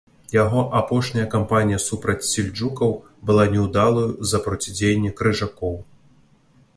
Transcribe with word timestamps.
Яго 0.43 0.61
апошняя 0.79 1.25
кампанія 1.33 1.79
супраць 1.87 2.23
сельджукаў 2.29 2.95
была 3.31 3.45
няўдалаю 3.57 4.07
з-за 4.15 4.39
процідзеянні 4.49 5.11
крыжакоў. 5.21 5.75